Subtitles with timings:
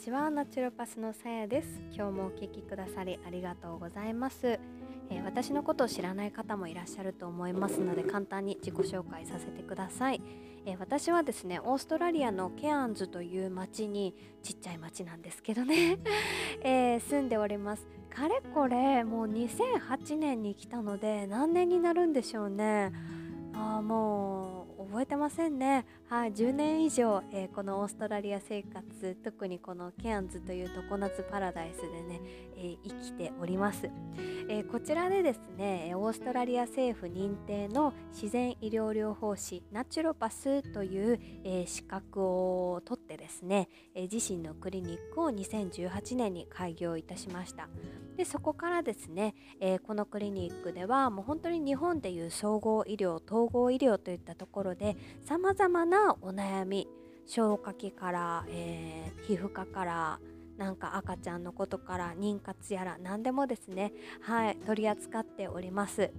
[0.00, 1.68] ちはナチュロパスのさやです。
[1.94, 10.22] 今日もお聞きくださりありがとうございます、えー、私のことを知らない方もいらっしゃると思いますので簡単に自己紹介させてください、
[10.64, 15.98] えー、私はですねオーストラリアのケアンズという町にちっちゃい町なんですけどね、
[16.64, 17.86] えー、住んでおります。
[18.08, 22.90] かれこれもう2008年に来たので何年になるんでしょうね。
[23.52, 25.84] あもう覚えてませんね。
[26.08, 32.20] はい、10年以上、えー、このオーストラリア生活、特にこのケアンズという常夏パラダイスでね、
[32.56, 33.90] えー、生きております、
[34.48, 47.68] えー、こちらでですね、オーストラリア政府認定の自然医療療法士ナチュロパスという、え資格を取ってですね、え自身のクリニックを2018年に開業いたしました。
[48.20, 56.86] でそこからですね、えこのクリニックではもう本当に日本でいう総合医療統合医療といったところでさまざまなお悩み
[57.26, 60.20] 消化器から、えー、皮膚科から
[60.58, 66.10] なんか赤ちゃんのことから妊活やら何でもですねはい取り扱っております。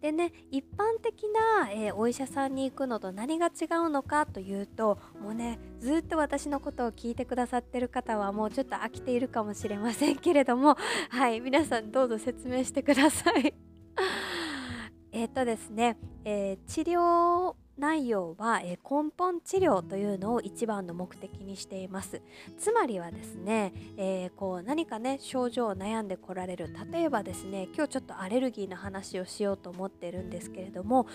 [0.00, 10.76] でね一般的な、えー、お医者さんに行くのと何が違うのかというともうねずっと私のことを聞いてくださってる方はもうちょっと飽きているかもしれませんけれども
[11.10, 13.54] はい皆さんどうぞ説明してください。
[15.12, 22.20] えっとですね、えー、治療内容は、え根本治療というのを一番の目的にしています。
[22.58, 31.06] つまりはですね、えー、こう何かね症状を悩んでこられる例えばですね今日ちょっとアレルギーの話をしようと思ってるんですけれども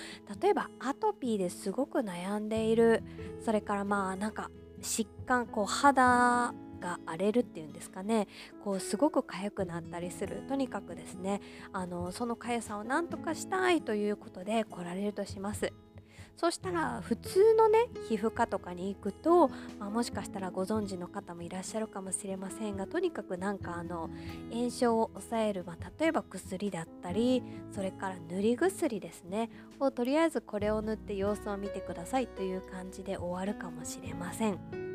[0.42, 3.04] 例えばアトピーですごく悩んでいる
[3.44, 4.50] それからまあなんか
[4.82, 8.28] 疾患こう肌が荒れるっていうんですかね
[8.64, 10.44] こうすごく痒くなったりする。
[10.48, 15.72] とにかくですねあのその痒さをなんとかしたいということで来られるとします。
[16.36, 19.48] そしたら普通のね皮膚科とかに行くと、
[19.80, 24.10] まあ、もしかしたらご存知の方もいらっしゃるかもしれませんがとにかくなんかあの
[24.52, 29.50] 炎症を抑える、まあ、例えば薬だったりそれから塗り薬ですね
[29.80, 34.86] をとりあえずこれを塗って様子を見てくださいという感じで終わるかもしれません。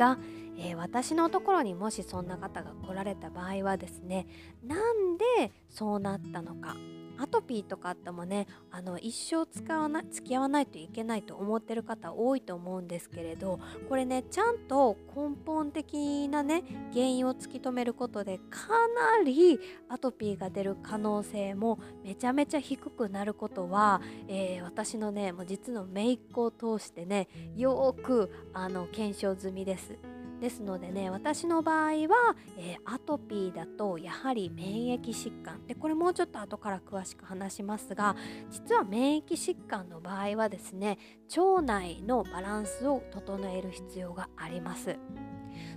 [0.00, 0.18] が、
[0.56, 4.26] えー、私のところにもしそんな方が来られた場合はですね
[4.64, 6.76] なんでそうなったのか。
[7.20, 30.09] アトピーとかあってもねあの一生使わない付き合わないといけないと思ってる方多いと思うんですけれどこれねちゃんと根本的なね原因を突き止めることでかなりアトピーが出る可能性もめちゃめちゃ低くなることは、えー、私のねもう実の姪っ子を通してねよくあの検証済みです。
[30.40, 35.66] ですのでね私の場合は、えー、アトピーだとやはり免疫疾患。
[35.66, 38.16] でこれもうちょっと後から詳しく話しますが
[38.50, 40.98] 実は免疫疾患の場合はですね
[41.36, 44.96] 腸内のバランスを整える必要があります。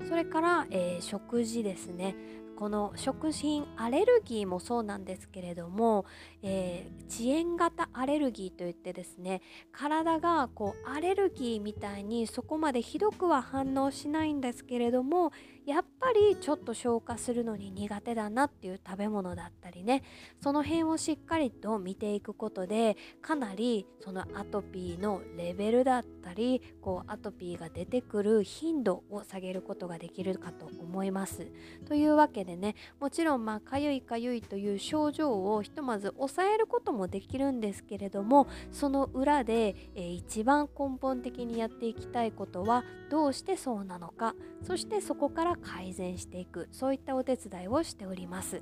[0.07, 2.16] それから、えー、食事ですね。
[2.56, 6.06] この食品アレルギーもそうなんですけれども、
[6.44, 15.31] えー、遅延型アレルギーといってですね体がこうアレルギーみたいにそこまでひどくは反応しないんですけれども
[15.65, 20.03] やっぱりちょっと消化するのに苦手だなっていう食べ物だったりね
[20.41, 31.47] その辺をしっかりと見ていくことでかなりそのアトピーのレベルだったりこうアトピーが出てくる頻度を下げることができるかと思います。
[31.87, 48.61] というわけでねもちろんまあかゆいかゆいという症状をひとまず抑えることもできるんですけれどもその裏で、えー、一番根本的にやっていきたいことはどうしてそうなのかそしてそこから改善していくそういったお手伝いをしております。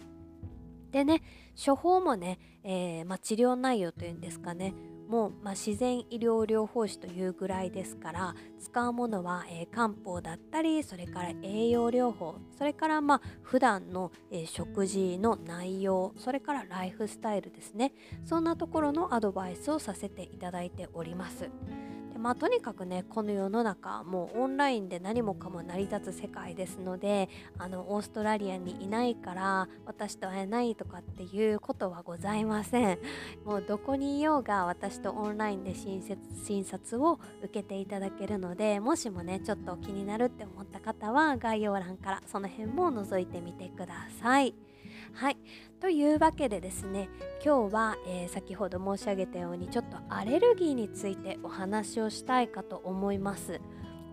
[0.91, 1.21] でね
[1.63, 4.73] 処方もね、えー、まあ、治療内容というんですかね
[5.11, 21.49] も、まあ、自然医療療法士というぐらいですから使うものは、えー、漢方だったりそれから栄養療法それからまあ普段の、えー、食事の内容それからライフスタイルですねそんなところのアドバイスをさせていただいております。
[22.21, 32.99] まあ、とにかくねこの世の中もうオンラインで何もかも成り立つ世界ですのであのオーストラリアにいないから私と会えないとかっていうことはございません
[33.43, 36.03] もうどこにいようが私とオンラインで診
[36.43, 44.70] 診察を受けていただけるのでもしもねちょっと気になるって思った方は概要欄からその辺も覗いてみてください。
[45.13, 45.37] はい
[45.79, 47.09] というわけでですね
[47.43, 53.59] 今日は、えー、先ほど申し上げたようにちょっとアレルギーについてお話をしたいかと思います。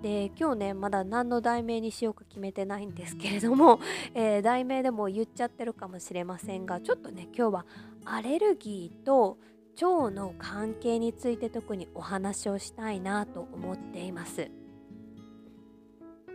[0.02, 3.80] で今日ねまだ何の題名にしようか決めてないんですけれども、
[4.14, 7.66] えー、題名でも言っちゃってるかもしれませんがちょっとね今日は
[8.04, 9.38] アレルギーと
[9.80, 14.50] 腸の関係について特にお話をしたいなと思っています。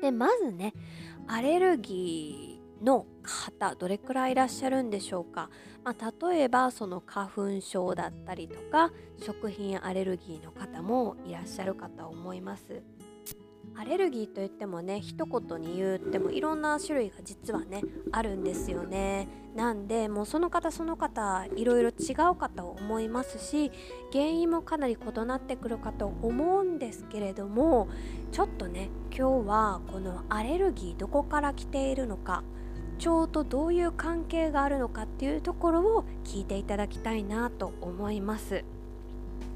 [0.02, 0.74] でまずね
[1.28, 2.53] アレルギー
[2.84, 5.50] の方どれくらいいらっしゃるんでしょうか、
[5.84, 12.84] まあ、例えばその花粉症だったりとか食品アレルギーの方もいらっしゃるかと思います。
[13.76, 17.82] アレルギーといってもね一言に言ってもいろんな種類が実はね
[18.12, 19.28] あるんですよね。
[19.56, 23.72] なんでもうその方その方いろいろ違うかと思いますし
[24.12, 27.88] 原因もかなり異なってくるかと思うんですけれども
[28.32, 32.44] ちょっとね今日はこのアレルギーどこから来ているのか
[32.98, 38.64] 腸とどういう関係があるのかっていうところを聞いていただきたいなと思います。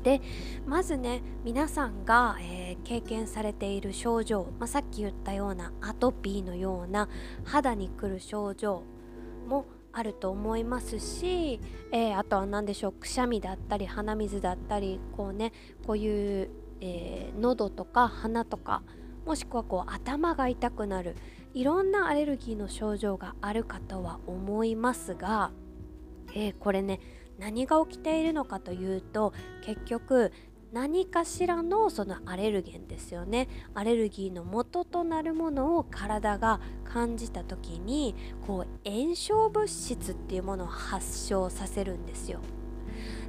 [0.03, 0.21] で
[0.65, 7.09] まずね皆さんが、えー、経験されている症状、まあ、さっき言ったようなアトピーのような
[7.43, 8.83] 肌にくる症状
[9.47, 11.59] もあると思いますし、
[11.91, 15.51] えー、あとは何でしょうくしゃみだったり鼻水だったりこうね
[15.85, 16.49] こういう、
[16.79, 18.83] えー、喉とか鼻とか
[19.25, 21.15] もしくはこう頭が痛くなる
[21.53, 25.51] いろんなアレルギーの症状があるかとは思いますが、
[26.33, 26.99] えー、これね
[27.39, 29.33] 何が起きているのかというと
[29.63, 30.31] 結局
[30.73, 33.47] 何かしらのそのアレルゲンですよね。
[33.73, 38.15] アレルギーの元となるものを体が感じた時に
[38.45, 42.41] こう炎症物質っていうものを発症させるんですよ。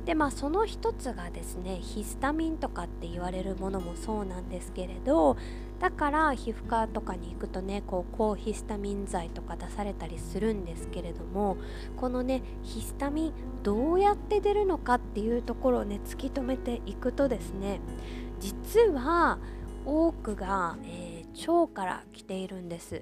[0.09, 5.37] でまあその一つがですねヒスタミンとかって言われるものもそうなんですけれど
[5.81, 11.59] だから皮膚科とかに行くとねこう抗ヒスタミン剤とか出されたりするんですけれども
[11.99, 13.33] このねヒスタミン
[13.63, 17.83] どうやって出るのかっていうところをね突き止めていくとですね
[18.41, 19.39] 実は
[19.85, 22.97] 多くが、えー、腸から来ているんです。
[22.97, 23.01] っ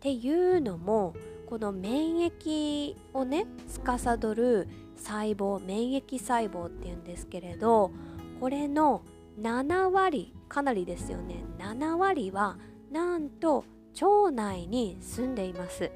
[0.00, 1.14] ていうのも
[1.46, 7.92] この免疫をね司る細胞免疫細胞っていうんですけれど
[8.40, 9.02] これの
[9.40, 11.44] 7割かなりですよね。
[11.58, 12.56] 7割は
[12.90, 13.64] なんと
[14.00, 15.90] 腸内に住んでいます。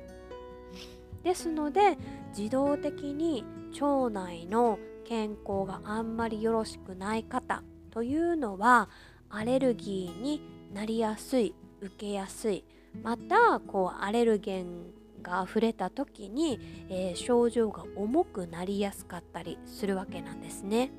[1.23, 1.99] ですので
[2.37, 3.45] 自動的に
[3.81, 8.89] 腸内の健康があんまりよろしくない方というのは
[9.29, 10.43] アレルギーに
[10.73, 12.65] なりやすい受けやすい
[13.03, 16.59] またこうアレルゲンが溢れた時に、
[16.89, 20.91] えー、症状が重くなりやすかったりするわけなんですね。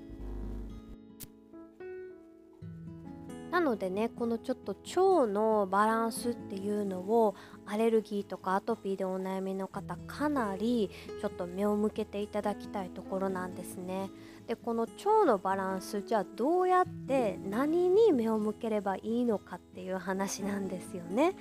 [3.51, 4.77] なのでねこのちょっと
[5.21, 7.35] 腸のバランスっていうのを
[7.71, 10.91] アレルギーとかアトピーでお悩みの方かなり
[11.21, 14.12] ちょっと目を向けていただきたいところなんですね。
[14.47, 21.35] でこの腸のバランスじゃあどうやって何に目を向ければいいのかっていう話なんですよね。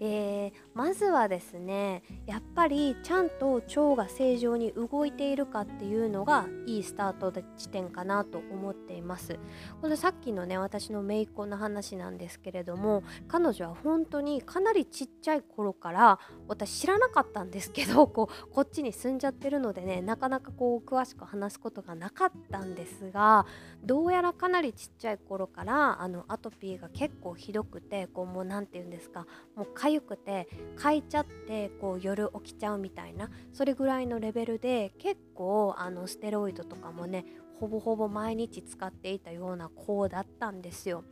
[0.00, 9.38] えー、まずはですねやっぱりちゃんと腸が正常に動いているかっていうのがいいスタート地点かなと思っています。
[9.82, 16.18] これさっきのね私の姪っ子の話なんですけれども彼女は本当にかなりちっちゃい頃から
[16.48, 23.46] 私知らなかったんですけど こうこっちに住んじゃってるのでねなかなかこう詳しく話すことがなかったんですが
[23.84, 37.24] どうやらかなりちっちゃい頃からあのアトピーが結構ひどくてこうもう何て言うんですかもう痒くてかいちゃってこう夜起きちゃうみたいなそれぐらいのレベルで結構あのステロイドとかもね
[37.60, 41.04] ほぼほぼ毎日使っていたような子だったんですよ。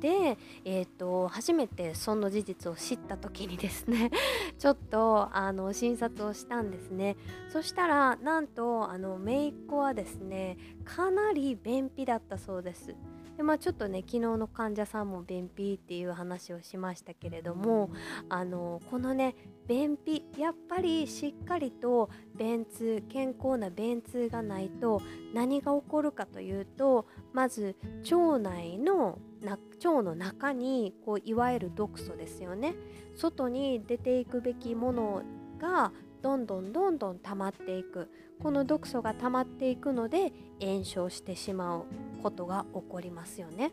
[0.00, 4.10] で、えーと、初めてその事実を知った時にですね
[4.58, 7.16] ちょっとあの診察をしたんですね。
[7.50, 12.94] そしたらなんとあの姪っ子はですねかなり便秘だったそうです。
[13.38, 17.90] でまあ、ちょっとね昨日の患者さんも便秘っていう話をしましたけれども
[18.28, 19.36] あのこのね
[19.68, 25.00] 便秘やっぱりしっかりと便通健康な便通がないと
[25.34, 27.76] 何が起こるかというとまず
[28.10, 32.74] 腸内の腸の中にこういわゆる毒素ですよね。
[33.16, 35.22] 外に出ていくべきもの
[35.58, 35.92] が
[36.22, 38.08] どんどんどんどん溜まっていく。
[38.40, 41.84] この毒素が溜まっていくので炎症してしまう
[42.22, 43.72] ことが起こりますよね。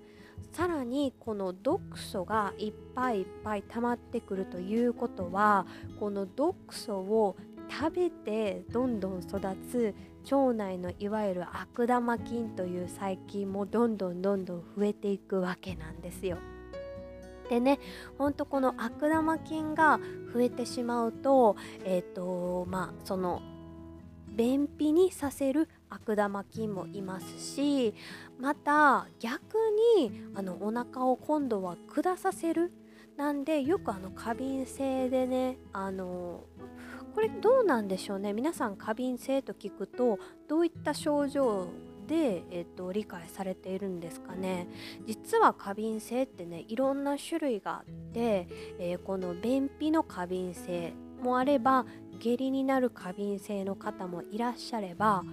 [0.52, 5.66] さらにこの毒素がいっぱいいっぱい溜まってくるということは
[6.00, 7.36] この毒素を
[7.70, 9.96] 食べてどんどん育つ
[10.32, 16.38] 腸内のいわゆる悪玉菌という細菌もどんどんどんどん増えていくわけなんですよ。
[17.50, 17.80] でね
[18.18, 20.00] ほんとこの悪玉菌が
[20.34, 23.42] 増えてしまうとえっ、ー、とまあその
[24.28, 27.94] 便秘にさせる悪玉菌もいますし
[28.40, 29.58] また逆
[30.00, 32.74] にあのお腹を今度は下させる
[33.16, 36.44] なんでよくあの過敏性でねあの
[37.16, 40.20] これどうなんでしょうね皆さん過敏性と聞くと
[40.50, 41.70] どういった症状
[42.08, 44.68] で、えっと、理解されているんですかね
[45.08, 48.48] 実は過敏性ってねいろんな種類があって、
[48.80, 50.94] えー、この便秘の過敏性
[51.24, 51.86] もあれば
[52.20, 55.24] 下痢になる過敏性の方もいらっしゃれば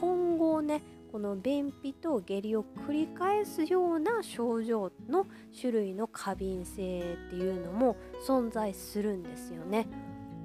[0.00, 5.26] 今後ねこの便秘と下痢を繰り返すような症状の
[5.58, 9.88] 種類の過敏性っていうのも存在するんですよね。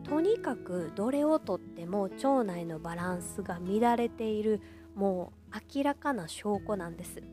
[0.03, 4.61] とにかくどれをとっても腸内のバランスが乱れている
[4.95, 7.23] もう明らかな証拠なんです。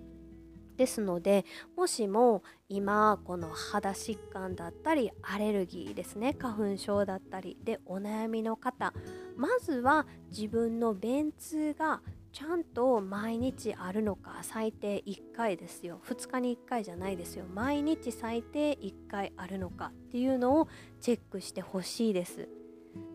[0.77, 1.45] ですので
[1.77, 8.95] もしも今この肌疾患だったりアレルギーですね花粉症だったりでお悩みの方
[9.37, 12.01] まずは自分の便通が
[12.33, 16.01] ちゃんと毎日あるのか最低1回ですよ。
[16.07, 17.45] 2日に1回じゃないですよ。
[17.53, 20.69] 毎日最低1回あるのかっていうのを
[21.01, 22.49] チェックしてほしいです。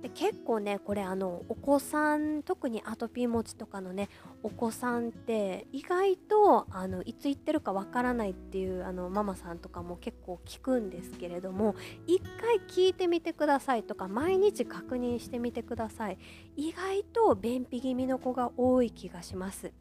[0.01, 4.09] で結構ねこれあのお子さん特にアトピー持ちとかのね
[4.43, 16.19] お子さんって意外とあのいつ行ってるかわからないっていうあのママさんとかも結構聞くんですけれども一回聞いてみてくださいとか毎日確認してみてください。
[16.55, 19.73] 意外と便秘気味の子が多い気がします。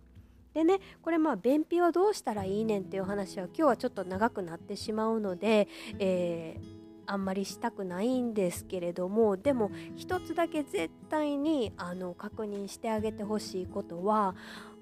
[0.54, 14.34] でねこれまあ便秘はどうしたらいいねんっていう話は今日はちょっと長くなってしまうので、えーあんまりしたくないんですけれどもでも一つだけ絶対にあの確認してあげてほしいことは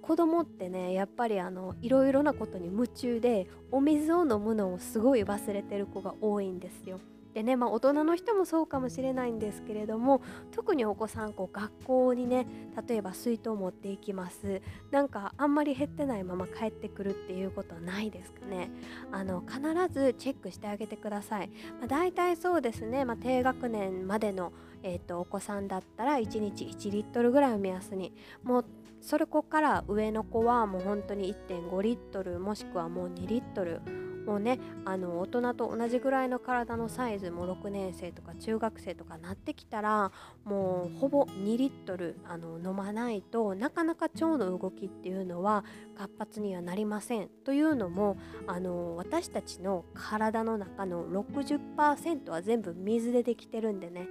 [0.02, 7.00] 子供ってねやっぱりあのいろいろなことに夢中でお水を飲むのをすごい忘れてる子が多いんですよ。
[7.34, 12.46] でねまあ大人の人もそうかもしれないんですけれども特にお子さんこう学校にね
[12.88, 14.60] 例えば水筒を持っていきます。
[14.90, 18.70] なんかあんまり減ってないまま帰ってくるっていうことはないですかね。
[19.10, 19.60] あの必
[19.90, 21.48] ずチェックしてあげてください、
[21.78, 28.12] まあ、大体そうですね、まあ、低学年までのえーと、お子さんだったら1日1リットルぐらいを目安に。
[28.42, 28.64] もう
[29.00, 33.80] それこから上の子はもう本当に1.5リットルもしくはもう2リットル
[34.26, 40.12] もうねあの大人と同じぐらいの体のサイズも6年生とか中学生とかなってきたら
[40.44, 45.64] もうほぼ2リットルあの飲まないとなかなか腸の動きっていうのは
[45.96, 47.28] 活発にはなりません。
[47.44, 54.08] というのもあの私たちの体の中の60%は全部水でできてるんでね。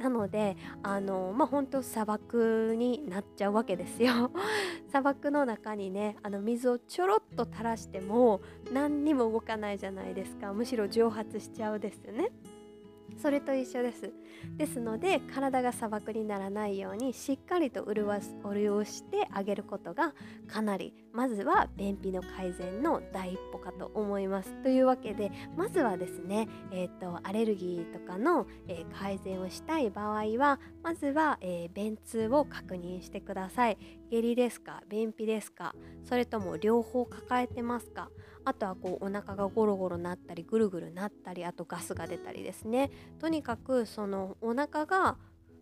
[0.00, 4.30] なのであのまあ本当砂漠になっちゃうわけですよ。
[4.88, 8.40] 砂漠の中にねあの水をちょろっと垂らしても
[8.72, 10.54] 何にも動かないじゃないですか。
[10.54, 12.30] むしろ蒸発しちゃうですよね。
[13.20, 14.12] それと一緒です。
[14.56, 20.14] ですので体が砂漠にならないようにしっかりと潤す潤してあげることが
[20.48, 24.54] かなりまずは便秘の改善の第一歩かと思います。
[24.62, 33.78] というわけでまずはですね、えーと、アレルギーとかの、えー、改善をしたい場合はまずは、えー、便通を確認してください。
[34.10, 35.74] 下痢ですか便秘ですか
[36.04, 38.10] それとも両方抱えてますか
[38.44, 42.90] あとはこうお腹がゴロゴロなったりぐるぐるなったりあとガスが出たりですね
[43.20, 45.16] とにかくそのお腹が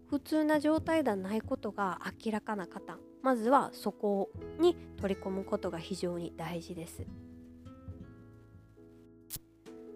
[0.09, 7.02] 普通な状態ではないことが明らかな方まずはそこに取り込むことが非常に大事です。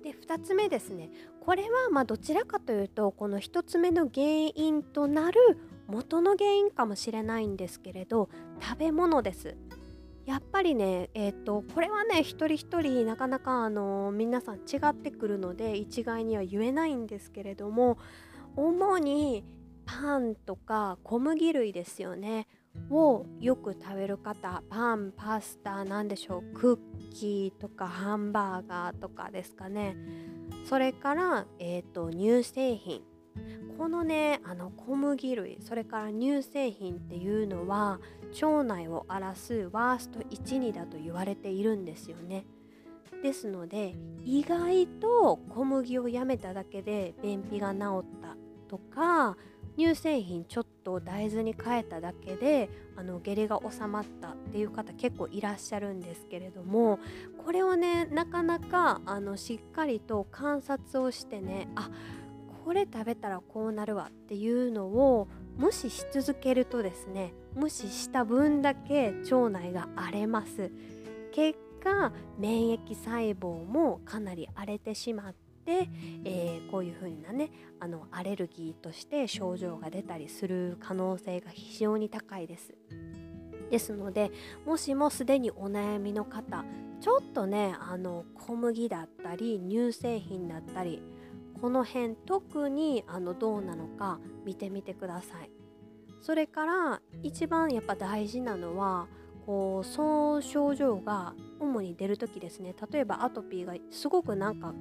[0.03, 5.39] で2つ目ですねこれはまどちらかというとこの1つ目の原因となる
[5.87, 8.29] 元の原因かもしれないんですけれど
[8.61, 9.57] 食べ物です。
[10.25, 17.99] やっぱりね、えーと、これはね一人一人なかなかあの皆さん違ってくるので一概には言えないんですけれども
[18.55, 19.45] 主に
[19.85, 22.47] パンとか小麦類ですよね
[22.89, 29.97] をよく食べる方パンパスタなんでしょうクッキーとかハンバーガーとかですかね。
[30.65, 33.03] それから、えーと乳製品。
[33.79, 38.01] このねあの小麦類それから乳製品っていうのは
[38.41, 42.45] 腸内を荒らすワースト12だと言われているんですよね。
[43.23, 48.37] ですので意外と小麦をやめただけで便秘が治った
[48.69, 49.37] とか
[49.77, 56.99] 乳製品ちょっと大豆に変えただけであの下痢が収まったっていう方結構いらっしゃるんですけれども
[57.45, 62.22] これをねなかなかあのしっかりと観察をしてねあっ
[62.65, 70.71] これ食べたらこうなるわっていうのを無視し続けるとですね無視した分だけ腸内が荒れます
[71.33, 75.89] 結果免疫細胞もかなり荒れてしまって、
[76.25, 77.51] えー、こういう風なね
[77.81, 82.75] あのアレルギーとして症状が出たりする可能性が非常に高いです。
[83.71, 84.31] ですので
[84.67, 86.63] もしもすでにお悩みの方
[87.01, 91.03] ちょっとねあの小麦だったり乳製品だったり
[91.63, 95.51] この辺特にあのどうなのか見てみてください
[96.21, 99.07] それから一番やっぱ大事なのは
[99.47, 104.75] こうその症状が主に出る時ですね例えばアトピーがすごくなんか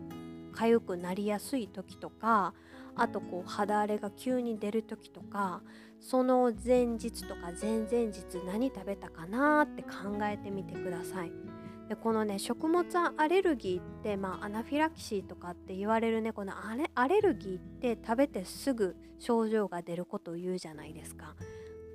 [0.56, 2.56] 痒くなりやすい時とか
[2.96, 5.62] あとこう肌荒れが急に出る時とか
[6.00, 11.61] その前日とか前々日何食べたかなって考えてみてください。
[11.92, 12.86] でこのね食物
[13.18, 21.36] アレルギーって、まあ、アナフィラキシーとかって言われるねこのアレアレルギーって食べてすぐ症状が出ることを言うじゃないですか。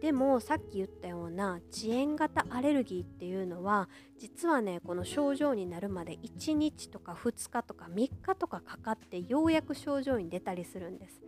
[0.03, 3.89] でもさっき言ったような遅延型アレルギーっていうのは
[4.19, 11.23] 実はねこの症状になるまで1日とか2日とか3日とかかかってようやく症状に出たりするんです。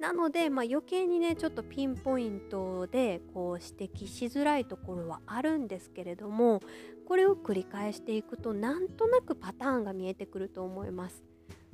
[0.00, 6.60] なので、まあ、余計にねちょっとピンポイントでこう指摘しづらいところはあるんですけれども
[7.06, 11.22] これを繰り返していくとなんとなくパターンが見えてくると思います。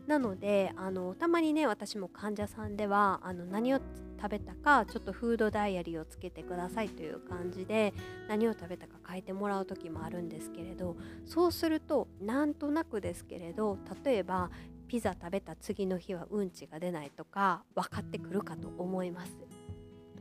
[0.07, 3.81] なのであのたまにね私も患者さんではあの何を
[4.21, 7.95] 食べたかちょっとフードダイアリーをつけてくださいという感じで
[8.29, 14.51] 何を食べたか書いてもらう時もあるんですけれどそうするとなんとなくですけれど例えば
[14.91, 19.33] ピザ食べた次の日はうんちが出ないとか分かってくるかと思います。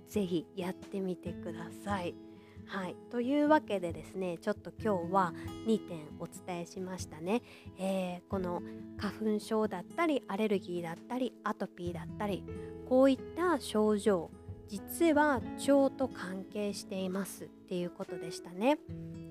[0.08, 2.14] ぜひやってみてください。
[2.68, 5.34] はい、というわけでですねちょっと今日は
[5.66, 7.42] 2点お伝えしましたね、
[7.80, 8.62] えー、この
[9.00, 12.44] 花粉症だったりアレルギーだったりアトピーだったり
[12.88, 14.30] こういった症状
[14.68, 18.78] 実は腸と関係していますっていうことでしたね、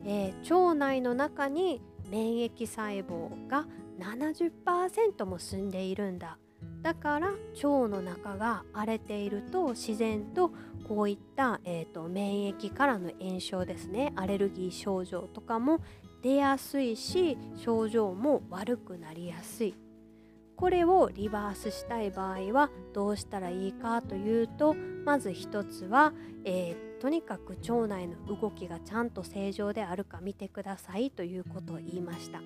[0.05, 3.67] えー、腸内の中に免疫細胞が
[3.99, 6.39] 70%も住んでいるんだ。
[6.83, 10.51] だから腸の中が荒れていると自然と
[10.87, 15.81] こういった、えーと、免疫からの炎症ですねアレルギー症状とかも
[16.23, 19.75] 出やすいし症状も悪くなりやすい。
[20.57, 24.75] これをリバースしたい場合はどうしたらいいかというと
[25.05, 26.13] まず一つは、
[26.45, 32.41] えー、とにかく腸内の動きがちゃんと正常であるか見てくださいということを言いました。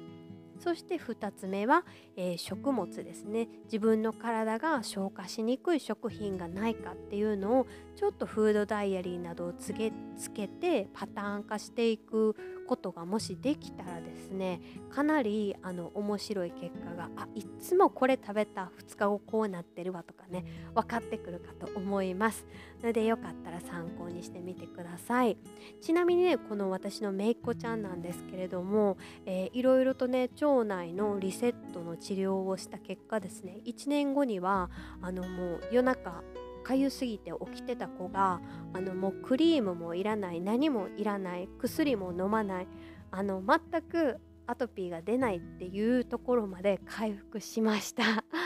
[0.62, 1.84] そして2つ目は、
[2.16, 12.36] えー、食物ですね自分の体が消化しにくい食品がないかっていうのをちょっとフードダイアリーなどをつけつけてパターン化していく
[12.72, 22.46] ことがもしできたらですねかなりあの面白い結果があいつもこれ食べた2日後こうなってるわとかね分かってくるかと思います。
[22.82, 25.36] のでよかったら参考にしてみてください。
[25.82, 34.70] ちなみにねこの私のめいっ子ちゃんなんですけれども、えー、いろいろとね腸内のリセットの治療をした結果ですね1年後には
[35.02, 36.22] あのもう夜中
[36.62, 38.40] かゆすぎて起きてた子が
[38.72, 42.68] あのもうクリームもいらない何もいらない薬も飲まない
[43.10, 48.02] あの全くアトピーが出ないっていうところまで回復しました。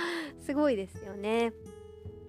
[0.41, 1.53] すごいですよね。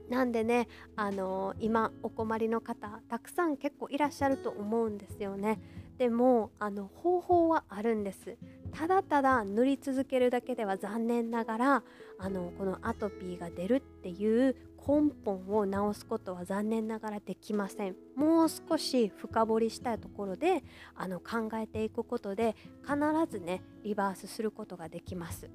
[0.10, 5.60] なんでねあの今お困りの方たくさん結構いらっしゃると思うんですよね。
[5.98, 8.38] でもあの方法はあるんです。
[8.72, 11.84] ただただ塗り続けるだけでは残念ながら
[12.20, 14.56] あのこのアトピーが出るっていう
[14.88, 17.96] 根本を直すことは残念ながらできません。
[18.16, 20.64] もう少し深掘りしたいところで
[20.96, 22.96] あの考えていくことで必
[23.30, 25.50] ずねリバースすることができます。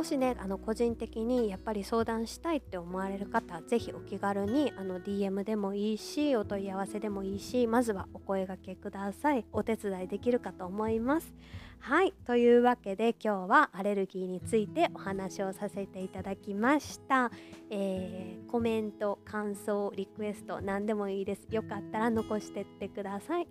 [0.00, 9.44] もしねあの個人的にやっぱり相談したいって思われる方是非お気軽にあの DM でもいいしお問い合わせでもいいしまずはお声がけください。
[9.52, 11.34] お手伝いできるかと思います。
[11.80, 17.30] はいというわけで今日はアレルギーについてお話をさせていただきました、
[17.70, 21.46] えー、コメント感想リクエスト何でもいいです。
[21.50, 23.46] よかったら残してってください。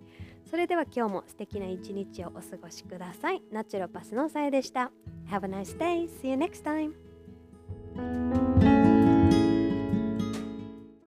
[0.50, 3.40] それでは今日も素敵な一日をお過ごしください。
[3.52, 4.90] ナチュロパスのさえでした。
[5.30, 6.08] Have a nice day.
[6.20, 8.29] See you next time.